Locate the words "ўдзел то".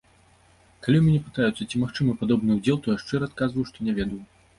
2.61-2.95